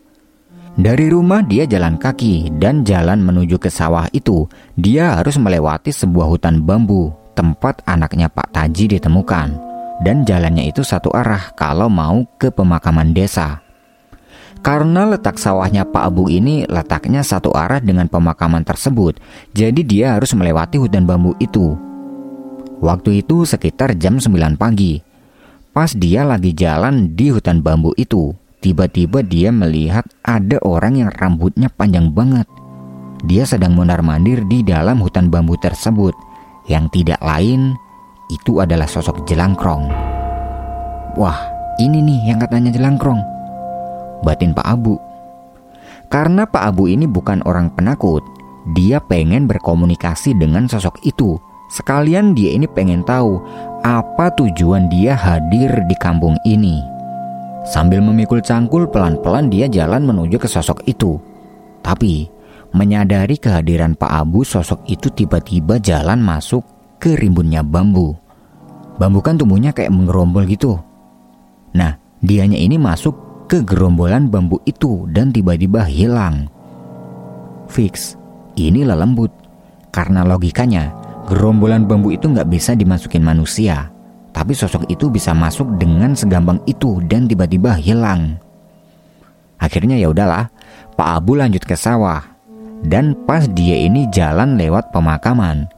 Dari 0.73 1.05
rumah 1.05 1.45
dia 1.45 1.69
jalan 1.69 2.01
kaki 2.01 2.57
dan 2.57 2.81
jalan 2.81 3.21
menuju 3.21 3.61
ke 3.61 3.69
sawah 3.69 4.09
itu 4.09 4.49
dia 4.73 5.21
harus 5.21 5.37
melewati 5.37 5.93
sebuah 5.93 6.25
hutan 6.33 6.65
bambu 6.65 7.13
tempat 7.37 7.85
anaknya 7.85 8.25
Pak 8.25 8.57
Taji 8.57 8.97
ditemukan 8.97 9.53
dan 10.01 10.25
jalannya 10.25 10.65
itu 10.65 10.81
satu 10.81 11.13
arah 11.13 11.53
kalau 11.53 11.93
mau 11.93 12.25
ke 12.41 12.49
pemakaman 12.49 13.13
desa. 13.13 13.61
Karena 14.65 15.05
letak 15.05 15.37
sawahnya 15.37 15.85
Pak 15.85 16.03
Abu 16.09 16.33
ini 16.33 16.65
letaknya 16.65 17.21
satu 17.21 17.53
arah 17.53 17.77
dengan 17.77 18.09
pemakaman 18.09 18.65
tersebut, 18.65 19.21
jadi 19.53 19.81
dia 19.85 20.17
harus 20.17 20.33
melewati 20.33 20.81
hutan 20.81 21.05
bambu 21.05 21.37
itu. 21.37 21.77
Waktu 22.81 23.21
itu 23.21 23.45
sekitar 23.45 23.93
jam 23.99 24.17
9 24.17 24.57
pagi. 24.57 25.05
Pas 25.69 25.93
dia 25.93 26.25
lagi 26.25 26.55
jalan 26.55 27.13
di 27.13 27.29
hutan 27.29 27.59
bambu 27.59 27.93
itu, 27.97 28.33
Tiba-tiba 28.63 29.19
dia 29.27 29.51
melihat 29.51 30.07
ada 30.23 30.55
orang 30.63 30.95
yang 30.95 31.11
rambutnya 31.19 31.67
panjang 31.67 32.15
banget. 32.15 32.47
Dia 33.27 33.43
sedang 33.43 33.75
mondar-mandir 33.75 34.47
di 34.47 34.63
dalam 34.63 35.03
hutan 35.03 35.27
bambu 35.27 35.59
tersebut, 35.59 36.15
yang 36.71 36.87
tidak 36.87 37.19
lain 37.19 37.75
itu 38.31 38.63
adalah 38.63 38.87
sosok 38.87 39.27
jelangkrong. 39.27 39.91
Wah, 41.19 41.43
ini 41.75 41.99
nih 41.99 42.31
yang 42.31 42.39
katanya 42.39 42.71
jelangkrong. 42.71 43.19
Batin 44.23 44.55
Pak 44.55 44.63
Abu. 44.63 44.95
Karena 46.07 46.47
Pak 46.47 46.63
Abu 46.63 46.87
ini 46.87 47.03
bukan 47.03 47.43
orang 47.43 47.67
penakut, 47.75 48.23
dia 48.71 49.03
pengen 49.03 49.43
berkomunikasi 49.43 50.39
dengan 50.39 50.71
sosok 50.71 51.03
itu. 51.03 51.35
Sekalian 51.67 52.31
dia 52.31 52.55
ini 52.55 52.71
pengen 52.71 53.03
tahu 53.03 53.43
apa 53.83 54.31
tujuan 54.39 54.87
dia 54.87 55.19
hadir 55.19 55.83
di 55.83 55.95
kampung 55.99 56.39
ini. 56.47 56.79
Sambil 57.63 58.03
memikul 58.03 58.43
cangkul 58.43 58.91
pelan-pelan 58.91 59.47
dia 59.47 59.71
jalan 59.71 60.03
menuju 60.03 60.35
ke 60.35 60.51
sosok 60.51 60.83
itu. 60.83 61.15
Tapi 61.79 62.27
menyadari 62.75 63.39
kehadiran 63.39 63.95
Pak 63.95 64.11
Abu 64.11 64.43
sosok 64.43 64.83
itu 64.91 65.07
tiba-tiba 65.07 65.79
jalan 65.79 66.19
masuk 66.19 66.63
ke 66.99 67.15
rimbunnya 67.15 67.63
bambu. 67.63 68.19
Bambu 68.99 69.23
kan 69.23 69.39
tumbuhnya 69.39 69.71
kayak 69.71 69.95
mengerombol 69.95 70.43
gitu. 70.43 70.75
Nah, 71.73 71.95
dianya 72.19 72.59
ini 72.59 72.75
masuk 72.75 73.47
ke 73.47 73.63
gerombolan 73.63 74.27
bambu 74.27 74.59
itu 74.67 75.07
dan 75.13 75.31
tiba-tiba 75.31 75.87
hilang. 75.87 76.51
Fix, 77.71 78.19
ini 78.59 78.83
lembut. 78.83 79.31
Karena 79.93 80.25
logikanya, 80.25 80.89
gerombolan 81.29 81.85
bambu 81.85 82.09
itu 82.11 82.25
nggak 82.25 82.49
bisa 82.49 82.73
dimasukin 82.73 83.21
manusia. 83.21 83.92
Tapi 84.33 84.57
sosok 84.57 84.89
itu 84.89 85.13
bisa 85.13 85.31
masuk 85.37 85.77
dengan 85.77 86.17
segampang 86.17 86.57
itu 86.65 86.97
dan 87.05 87.29
tiba-tiba 87.29 87.77
hilang. 87.77 88.41
Akhirnya 89.61 89.95
ya 89.95 90.09
udahlah, 90.09 90.49
Pak 90.97 91.09
Abu 91.21 91.37
lanjut 91.37 91.61
ke 91.63 91.77
sawah. 91.77 92.33
Dan 92.83 93.15
pas 93.23 93.47
dia 93.47 93.79
ini 93.79 94.11
jalan 94.11 94.59
lewat 94.59 94.91
pemakaman. 94.91 95.71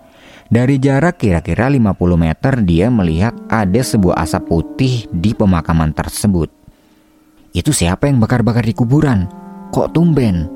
Dari 0.50 0.80
jarak 0.82 1.22
kira-kira 1.22 1.70
50 1.70 1.94
meter 2.18 2.54
dia 2.66 2.88
melihat 2.90 3.36
ada 3.52 3.82
sebuah 3.82 4.26
asap 4.26 4.44
putih 4.50 4.94
di 5.14 5.36
pemakaman 5.38 5.94
tersebut. 5.94 6.50
Itu 7.54 7.76
siapa 7.76 8.10
yang 8.10 8.18
bakar-bakar 8.18 8.66
di 8.66 8.74
kuburan? 8.74 9.30
Kok 9.70 9.92
tumben? 9.94 10.48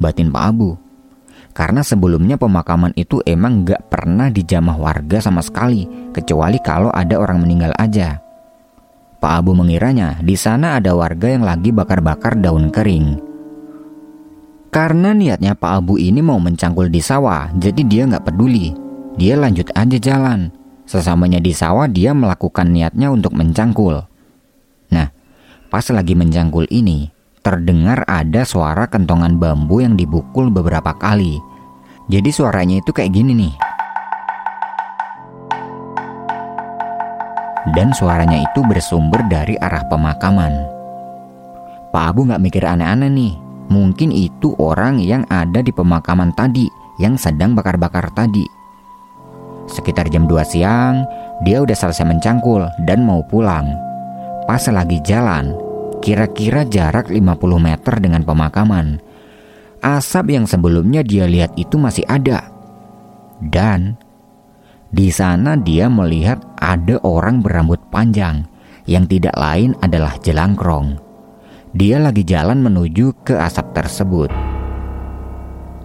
Batin 0.00 0.32
Pak 0.32 0.44
Abu. 0.44 0.74
Karena 1.52 1.84
sebelumnya 1.84 2.40
pemakaman 2.40 2.96
itu 2.96 3.20
emang 3.28 3.68
gak 3.68 3.92
pernah 3.92 4.32
dijamah 4.32 4.76
warga 4.80 5.20
sama 5.20 5.44
sekali, 5.44 5.84
kecuali 6.16 6.56
kalau 6.64 6.88
ada 6.88 7.20
orang 7.20 7.44
meninggal 7.44 7.76
aja. 7.76 8.24
Pak 9.22 9.32
Abu 9.38 9.54
mengiranya 9.54 10.18
di 10.18 10.34
sana 10.34 10.80
ada 10.80 10.96
warga 10.96 11.30
yang 11.30 11.44
lagi 11.44 11.70
bakar-bakar 11.70 12.40
daun 12.40 12.72
kering. 12.72 13.20
Karena 14.72 15.12
niatnya 15.12 15.52
Pak 15.52 15.84
Abu 15.84 16.00
ini 16.00 16.24
mau 16.24 16.40
mencangkul 16.40 16.88
di 16.88 17.04
sawah, 17.04 17.52
jadi 17.52 17.84
dia 17.84 18.02
nggak 18.08 18.32
peduli. 18.32 18.72
Dia 19.20 19.36
lanjut 19.36 19.68
aja 19.76 20.00
jalan. 20.00 20.48
Sesamanya 20.88 21.38
di 21.38 21.52
sawah 21.52 21.84
dia 21.84 22.16
melakukan 22.16 22.72
niatnya 22.72 23.12
untuk 23.12 23.36
mencangkul. 23.36 24.00
Nah, 24.90 25.08
pas 25.68 25.84
lagi 25.92 26.16
mencangkul 26.16 26.64
ini, 26.72 27.12
terdengar 27.42 28.06
ada 28.06 28.46
suara 28.46 28.86
kentongan 28.86 29.36
bambu 29.36 29.82
yang 29.82 29.98
dibukul 29.98 30.48
beberapa 30.48 30.94
kali. 30.94 31.42
Jadi 32.06 32.30
suaranya 32.30 32.78
itu 32.78 32.94
kayak 32.94 33.10
gini 33.10 33.34
nih. 33.34 33.54
Dan 37.74 37.94
suaranya 37.94 38.42
itu 38.42 38.62
bersumber 38.66 39.22
dari 39.26 39.54
arah 39.58 39.86
pemakaman. 39.86 40.54
Pak 41.90 42.04
Abu 42.14 42.26
nggak 42.26 42.42
mikir 42.42 42.62
aneh-aneh 42.62 43.10
nih. 43.10 43.34
Mungkin 43.70 44.10
itu 44.10 44.54
orang 44.58 44.98
yang 44.98 45.22
ada 45.30 45.62
di 45.62 45.70
pemakaman 45.70 46.34
tadi 46.34 46.66
yang 46.98 47.18
sedang 47.18 47.54
bakar-bakar 47.54 48.10
tadi. 48.14 48.44
Sekitar 49.70 50.10
jam 50.10 50.26
2 50.26 50.42
siang, 50.42 51.06
dia 51.46 51.62
udah 51.62 51.74
selesai 51.74 52.04
mencangkul 52.04 52.66
dan 52.84 53.06
mau 53.06 53.22
pulang. 53.30 53.70
Pas 54.44 54.60
lagi 54.68 54.98
jalan, 55.06 55.54
kira-kira 56.02 56.66
jarak 56.66 57.08
50 57.08 57.38
meter 57.62 57.94
dengan 58.02 58.26
pemakaman. 58.26 58.98
Asap 59.78 60.34
yang 60.34 60.46
sebelumnya 60.50 61.06
dia 61.06 61.30
lihat 61.30 61.54
itu 61.54 61.78
masih 61.78 62.02
ada. 62.10 62.50
Dan 63.38 63.94
di 64.92 65.08
sana 65.08 65.54
dia 65.56 65.86
melihat 65.86 66.42
ada 66.58 66.98
orang 67.06 67.40
berambut 67.40 67.78
panjang 67.88 68.44
yang 68.84 69.06
tidak 69.06 69.34
lain 69.38 69.78
adalah 69.80 70.18
jelangkrong. 70.18 70.98
Dia 71.72 71.96
lagi 71.96 72.26
jalan 72.26 72.60
menuju 72.60 73.24
ke 73.24 73.38
asap 73.38 73.72
tersebut. 73.72 74.30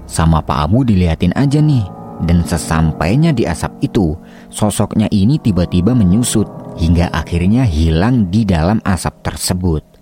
Sama 0.03 0.43
Pak 0.43 0.59
Abu 0.67 0.83
dilihatin 0.83 1.31
aja 1.35 1.63
nih, 1.63 1.83
dan 2.23 2.43
sesampainya 2.43 3.31
di 3.31 3.47
asap 3.47 3.91
itu, 3.91 4.17
sosoknya 4.51 5.07
ini 5.11 5.39
tiba-tiba 5.39 5.95
menyusut 5.95 6.47
hingga 6.75 7.07
akhirnya 7.13 7.63
hilang 7.63 8.27
di 8.27 8.43
dalam 8.43 8.83
asap 8.83 9.23
tersebut. 9.23 9.96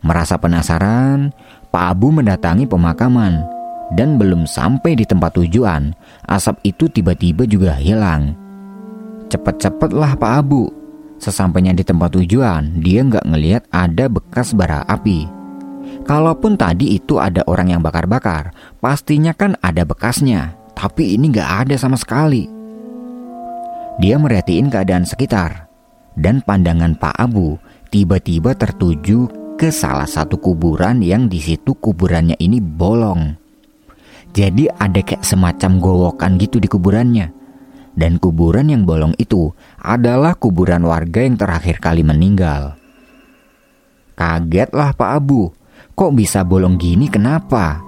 Merasa 0.00 0.40
penasaran, 0.40 1.32
Pak 1.68 1.86
Abu 1.92 2.08
mendatangi 2.08 2.64
pemakaman 2.64 3.44
dan 3.92 4.16
belum 4.16 4.46
sampai 4.46 4.94
di 4.94 5.04
tempat 5.04 5.36
tujuan, 5.36 5.92
asap 6.30 6.56
itu 6.62 6.86
tiba-tiba 6.88 7.44
juga 7.44 7.74
hilang. 7.76 8.34
Cepet-cepetlah 9.30 10.18
Pak 10.18 10.34
Abu. 10.46 10.70
Sesampainya 11.20 11.76
di 11.76 11.84
tempat 11.84 12.16
tujuan, 12.16 12.80
dia 12.80 13.04
nggak 13.04 13.28
ngelihat 13.28 13.62
ada 13.68 14.08
bekas 14.08 14.56
bara 14.56 14.80
api. 14.88 15.28
Kalaupun 16.08 16.56
tadi 16.56 16.96
itu 16.96 17.20
ada 17.20 17.44
orang 17.44 17.76
yang 17.76 17.82
bakar-bakar, 17.84 18.56
pastinya 18.80 19.36
kan 19.36 19.52
ada 19.60 19.84
bekasnya. 19.84 20.56
Tapi 20.72 21.12
ini 21.12 21.28
nggak 21.28 21.68
ada 21.68 21.76
sama 21.76 22.00
sekali. 22.00 22.48
Dia 24.00 24.16
merhatiin 24.16 24.72
keadaan 24.72 25.04
sekitar, 25.04 25.68
dan 26.16 26.40
pandangan 26.40 26.96
Pak 26.96 27.20
Abu 27.20 27.60
tiba-tiba 27.92 28.56
tertuju 28.56 29.28
ke 29.60 29.68
salah 29.68 30.08
satu 30.08 30.40
kuburan 30.40 31.04
yang 31.04 31.28
di 31.28 31.36
situ 31.36 31.76
kuburannya 31.76 32.32
ini 32.40 32.64
bolong. 32.64 33.36
Jadi 34.32 34.72
ada 34.72 35.04
kayak 35.04 35.20
semacam 35.20 35.76
gowokan 35.76 36.40
gitu 36.40 36.56
di 36.56 36.64
kuburannya. 36.64 37.28
Dan 37.92 38.16
kuburan 38.16 38.72
yang 38.72 38.88
bolong 38.88 39.12
itu 39.20 39.52
adalah 39.76 40.32
kuburan 40.32 40.80
warga 40.88 41.20
yang 41.20 41.36
terakhir 41.36 41.76
kali 41.76 42.00
meninggal. 42.00 42.80
Kagetlah 44.16 44.96
Pak 44.96 45.10
Abu, 45.20 45.52
kok 45.92 46.16
bisa 46.16 46.40
bolong 46.40 46.80
gini 46.80 47.12
kenapa? 47.12 47.84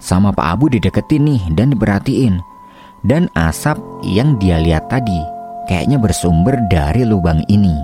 Sama 0.00 0.32
Pak 0.32 0.46
Abu 0.56 0.72
dideketin 0.72 1.28
nih 1.28 1.42
dan 1.52 1.76
diperhatiin. 1.76 2.40
Dan 3.04 3.28
asap 3.36 3.76
yang 4.08 4.40
dia 4.40 4.56
lihat 4.56 4.88
tadi 4.88 5.20
kayaknya 5.68 6.00
bersumber 6.00 6.56
dari 6.72 7.04
lubang 7.04 7.44
ini. 7.50 7.76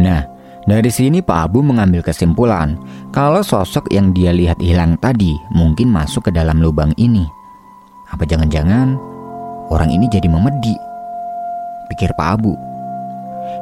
Nah, 0.00 0.29
dari 0.70 0.92
sini 0.92 1.18
Pak 1.18 1.50
Abu 1.50 1.66
mengambil 1.66 1.98
kesimpulan 1.98 2.78
kalau 3.10 3.42
sosok 3.42 3.90
yang 3.90 4.14
dia 4.14 4.30
lihat 4.30 4.62
hilang 4.62 4.94
tadi 5.02 5.34
mungkin 5.50 5.90
masuk 5.90 6.28
ke 6.28 6.30
dalam 6.30 6.62
lubang 6.62 6.94
ini. 6.94 7.26
Apa 8.14 8.22
jangan-jangan 8.22 8.94
orang 9.74 9.90
ini 9.90 10.06
jadi 10.06 10.30
memedi? 10.30 10.78
Pikir 11.90 12.14
Pak 12.14 12.28
Abu. 12.38 12.54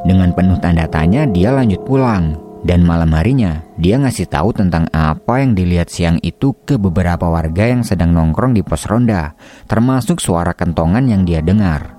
Dengan 0.04 0.36
penuh 0.36 0.60
tanda 0.60 0.84
tanya 0.90 1.24
dia 1.24 1.50
lanjut 1.54 1.80
pulang 1.88 2.36
Dan 2.58 2.82
malam 2.82 3.14
harinya, 3.14 3.62
dia 3.78 3.94
ngasih 4.02 4.26
tahu 4.26 4.50
tentang 4.50 4.90
apa 4.90 5.38
yang 5.38 5.54
dilihat 5.54 5.94
siang 5.94 6.18
itu 6.26 6.50
ke 6.66 6.74
beberapa 6.74 7.30
warga 7.30 7.70
yang 7.70 7.86
sedang 7.86 8.10
nongkrong 8.10 8.50
di 8.50 8.66
pos 8.66 8.82
ronda, 8.90 9.38
termasuk 9.70 10.18
suara 10.18 10.50
kentongan 10.50 11.06
yang 11.06 11.22
dia 11.22 11.38
dengar. 11.38 11.94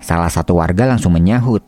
Salah 0.00 0.32
satu 0.32 0.56
warga 0.56 0.88
langsung 0.88 1.12
menyahut. 1.12 1.60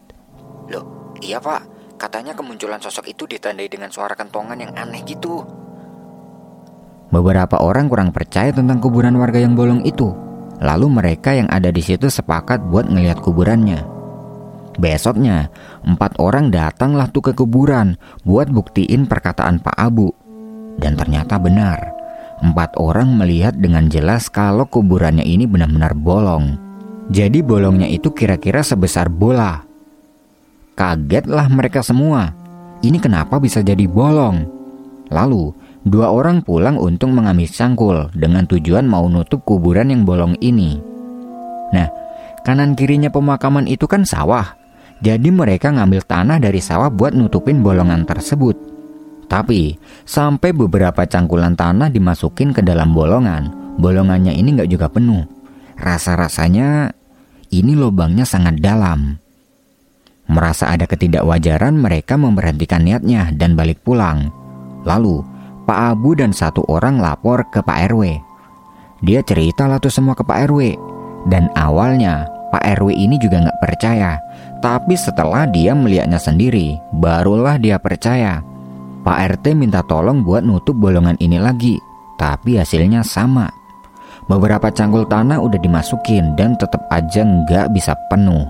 Loh, 0.73 1.13
iya 1.21 1.37
pak, 1.37 1.74
katanya 1.97 2.37
kemunculan 2.37 2.79
sosok 2.83 3.11
itu 3.11 3.25
ditandai 3.27 3.67
dengan 3.71 3.91
suara 3.91 4.13
kentongan 4.15 4.59
yang 4.61 4.73
aneh 4.75 5.03
gitu. 5.07 5.43
Beberapa 7.15 7.63
orang 7.63 7.87
kurang 7.87 8.11
percaya 8.11 8.51
tentang 8.51 8.83
kuburan 8.83 9.15
warga 9.15 9.39
yang 9.39 9.55
bolong 9.55 9.87
itu. 9.87 10.11
Lalu 10.59 10.87
mereka 10.91 11.35
yang 11.35 11.51
ada 11.51 11.71
di 11.71 11.83
situ 11.83 12.11
sepakat 12.11 12.63
buat 12.71 12.91
ngelihat 12.91 13.23
kuburannya. 13.23 13.87
Besoknya, 14.75 15.51
empat 15.87 16.19
orang 16.19 16.51
datanglah 16.51 17.07
tuh 17.11 17.31
ke 17.31 17.33
kuburan 17.35 17.95
buat 18.27 18.51
buktiin 18.51 19.07
perkataan 19.07 19.63
Pak 19.63 19.77
Abu. 19.79 20.11
Dan 20.79 20.99
ternyata 20.99 21.39
benar. 21.39 21.95
Empat 22.43 22.75
orang 22.83 23.15
melihat 23.15 23.55
dengan 23.55 23.87
jelas 23.87 24.27
kalau 24.27 24.67
kuburannya 24.67 25.23
ini 25.23 25.47
benar-benar 25.47 25.95
bolong. 25.95 26.59
Jadi 27.09 27.41
bolongnya 27.41 27.87
itu 27.87 28.11
kira-kira 28.11 28.61
sebesar 28.67 29.07
bola. 29.09 29.64
Kagetlah 30.75 31.47
mereka 31.55 31.87
semua. 31.87 32.35
Ini 32.83 32.99
kenapa 32.99 33.39
bisa 33.39 33.63
jadi 33.63 33.87
bolong? 33.87 34.43
Lalu, 35.15 35.55
dua 35.87 36.11
orang 36.11 36.43
pulang 36.43 36.75
untuk 36.75 37.15
mengambil 37.15 37.47
cangkul 37.47 38.11
dengan 38.11 38.43
tujuan 38.51 38.83
mau 38.83 39.07
nutup 39.07 39.47
kuburan 39.47 39.95
yang 39.95 40.03
bolong 40.03 40.35
ini. 40.43 40.83
Nah, 41.71 41.89
kanan 42.43 42.75
kirinya 42.75 43.07
pemakaman 43.09 43.71
itu 43.71 43.87
kan 43.87 44.03
sawah. 44.03 44.59
Jadi 44.99 45.31
mereka 45.31 45.71
ngambil 45.71 46.03
tanah 46.03 46.43
dari 46.43 46.59
sawah 46.59 46.91
buat 46.91 47.15
nutupin 47.15 47.63
bolongan 47.63 48.03
tersebut. 48.03 48.59
Tapi 49.31 49.79
sampai 50.05 50.51
beberapa 50.51 51.07
cangkulan 51.07 51.55
tanah 51.55 51.87
dimasukin 51.89 52.51
ke 52.51 52.67
dalam 52.67 52.91
bolongan, 52.91 53.79
bolongannya 53.79 54.35
ini 54.35 54.59
nggak 54.59 54.71
juga 54.71 54.91
penuh. 54.91 55.23
Rasa-rasanya 55.79 56.91
ini 57.55 57.73
lubangnya 57.79 58.27
sangat 58.27 58.59
dalam. 58.59 59.24
Merasa 60.29 60.73
ada 60.73 60.89
ketidakwajaran, 60.89 61.77
mereka 61.77 62.17
memberhentikan 62.17 62.81
niatnya 62.81 63.31
dan 63.37 63.53
balik 63.59 63.85
pulang. 63.85 64.33
Lalu, 64.89 65.21
Pak 65.69 65.79
Abu 65.97 66.17
dan 66.17 66.33
satu 66.33 66.65
orang 66.69 67.01
lapor 67.01 67.45
ke 67.53 67.61
Pak 67.61 67.93
RW. 67.93 68.17
Dia 69.05 69.21
cerita 69.21 69.69
lah 69.69 69.77
tuh 69.81 69.93
semua 69.93 70.17
ke 70.17 70.25
Pak 70.25 70.49
RW. 70.49 70.77
Dan 71.29 71.53
awalnya, 71.57 72.29
Pak 72.53 72.65
RW 72.81 72.93
ini 72.97 73.17
juga 73.21 73.45
nggak 73.45 73.61
percaya 73.61 74.21
tapi 74.65 74.97
setelah 74.97 75.45
dia 75.45 75.77
melihatnya 75.77 76.17
sendiri, 76.17 76.81
barulah 76.97 77.61
dia 77.61 77.77
percaya. 77.77 78.41
Pak 79.05 79.37
RT 79.37 79.53
minta 79.53 79.85
tolong 79.85 80.25
buat 80.25 80.41
nutup 80.41 80.73
bolongan 80.73 81.21
ini 81.21 81.37
lagi, 81.37 81.77
tapi 82.17 82.57
hasilnya 82.57 83.05
sama. 83.05 83.53
Beberapa 84.25 84.73
cangkul 84.73 85.05
tanah 85.05 85.37
udah 85.37 85.61
dimasukin 85.61 86.33
dan 86.33 86.57
tetap 86.57 86.81
aja 86.89 87.29
nggak 87.29 87.77
bisa 87.77 87.93
penuh. 88.09 88.49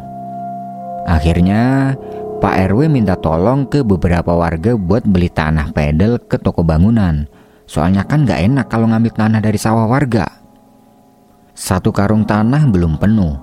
Akhirnya, 1.04 1.94
Pak 2.40 2.54
RW 2.72 2.88
minta 2.88 3.16
tolong 3.16 3.68
ke 3.68 3.80
beberapa 3.84 4.32
warga 4.36 4.76
buat 4.76 5.04
beli 5.04 5.28
tanah 5.28 5.72
pedel 5.72 6.20
ke 6.20 6.40
toko 6.40 6.64
bangunan. 6.64 7.28
Soalnya 7.64 8.04
kan 8.04 8.28
nggak 8.28 8.40
enak 8.52 8.66
kalau 8.68 8.88
ngambil 8.88 9.12
tanah 9.16 9.40
dari 9.40 9.56
sawah 9.56 9.88
warga. 9.88 10.28
Satu 11.54 11.94
karung 11.94 12.26
tanah 12.28 12.66
belum 12.68 12.98
penuh, 13.00 13.38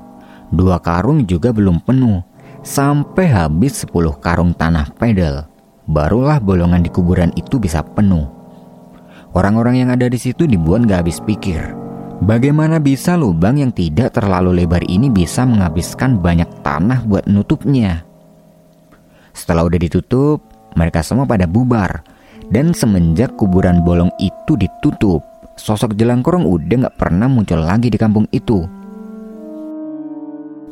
dua 0.52 0.78
karung 0.84 1.24
juga 1.26 1.50
belum 1.56 1.80
penuh, 1.82 2.22
Sampai 2.62 3.26
habis 3.26 3.82
10 3.90 4.22
karung 4.22 4.54
tanah 4.54 4.94
pedal, 4.94 5.50
barulah 5.90 6.38
bolongan 6.38 6.86
di 6.86 6.94
kuburan 6.94 7.34
itu 7.34 7.58
bisa 7.58 7.82
penuh. 7.82 8.30
Orang-orang 9.34 9.82
yang 9.82 9.90
ada 9.90 10.06
di 10.06 10.22
situ 10.22 10.46
dibuat 10.46 10.86
gak 10.86 11.02
habis 11.02 11.18
pikir. 11.26 11.81
Bagaimana 12.22 12.78
bisa 12.78 13.18
lubang 13.18 13.58
yang 13.58 13.74
tidak 13.74 14.14
terlalu 14.14 14.62
lebar 14.62 14.86
ini 14.86 15.10
bisa 15.10 15.42
menghabiskan 15.42 16.22
banyak 16.22 16.46
tanah 16.62 17.02
buat 17.10 17.26
nutupnya? 17.26 18.06
Setelah 19.34 19.66
udah 19.66 19.80
ditutup, 19.82 20.38
mereka 20.78 21.02
semua 21.02 21.26
pada 21.26 21.50
bubar. 21.50 22.06
Dan 22.52 22.78
semenjak 22.78 23.34
kuburan 23.40 23.82
bolong 23.82 24.14
itu 24.22 24.54
ditutup, 24.54 25.24
sosok 25.58 25.98
jelangkorong 25.98 26.46
udah 26.46 26.86
gak 26.86 26.98
pernah 27.00 27.26
muncul 27.26 27.58
lagi 27.58 27.90
di 27.90 27.98
kampung 27.98 28.30
itu. 28.30 28.70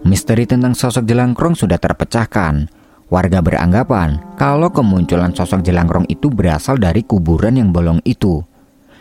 Misteri 0.06 0.46
tentang 0.46 0.78
sosok 0.78 1.08
jelangkrong 1.08 1.58
sudah 1.58 1.82
terpecahkan. 1.82 2.68
Warga 3.10 3.42
beranggapan 3.42 4.38
kalau 4.38 4.70
kemunculan 4.70 5.34
sosok 5.34 5.66
jelangkrong 5.66 6.06
itu 6.14 6.30
berasal 6.30 6.78
dari 6.78 7.02
kuburan 7.02 7.58
yang 7.58 7.74
bolong 7.74 8.06
itu. 8.06 8.46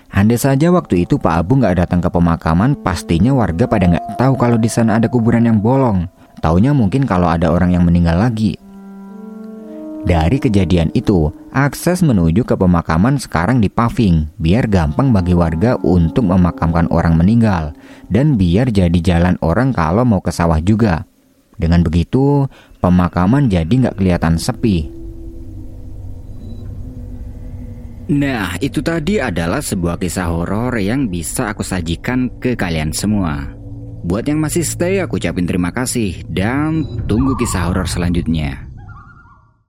Andai 0.08 0.40
saja 0.40 0.72
waktu 0.72 1.04
itu 1.04 1.20
Pak 1.20 1.44
Abu 1.44 1.60
nggak 1.60 1.84
datang 1.84 2.00
ke 2.00 2.08
pemakaman, 2.08 2.74
pastinya 2.80 3.36
warga 3.36 3.68
pada 3.68 3.86
nggak 3.92 4.16
tahu 4.16 4.34
kalau 4.40 4.56
di 4.56 4.66
sana 4.66 4.96
ada 4.96 5.06
kuburan 5.06 5.44
yang 5.44 5.60
bolong. 5.60 6.08
Taunya 6.40 6.72
mungkin 6.72 7.04
kalau 7.04 7.28
ada 7.28 7.52
orang 7.52 7.76
yang 7.76 7.84
meninggal 7.84 8.16
lagi. 8.16 8.56
Dari 10.08 10.40
kejadian 10.40 10.88
itu, 10.96 11.28
akses 11.52 12.00
menuju 12.00 12.46
ke 12.46 12.54
pemakaman 12.56 13.20
sekarang 13.20 13.60
dipaving 13.60 14.30
biar 14.40 14.64
gampang 14.70 15.12
bagi 15.12 15.36
warga 15.36 15.76
untuk 15.84 16.30
memakamkan 16.30 16.88
orang 16.88 17.18
meninggal 17.18 17.76
dan 18.08 18.40
biar 18.40 18.72
jadi 18.72 18.94
jalan 19.04 19.36
orang 19.44 19.74
kalau 19.74 20.06
mau 20.08 20.24
ke 20.24 20.32
sawah 20.32 20.62
juga. 20.62 21.04
Dengan 21.58 21.82
begitu, 21.82 22.46
pemakaman 22.78 23.50
jadi 23.50 23.68
nggak 23.68 23.98
kelihatan 23.98 24.38
sepi. 24.38 24.97
Nah, 28.08 28.56
itu 28.64 28.80
tadi 28.80 29.20
adalah 29.20 29.60
sebuah 29.60 30.00
kisah 30.00 30.32
horor 30.32 30.72
yang 30.80 31.12
bisa 31.12 31.52
aku 31.52 31.60
sajikan 31.60 32.32
ke 32.40 32.56
kalian 32.56 32.88
semua. 32.88 33.52
Buat 34.04 34.32
yang 34.32 34.40
masih 34.40 34.64
stay, 34.64 35.04
aku 35.04 35.20
ucapin 35.20 35.44
terima 35.44 35.68
kasih 35.68 36.24
dan 36.24 36.88
tunggu 37.04 37.36
kisah 37.36 37.68
horor 37.68 37.84
selanjutnya. 37.84 38.67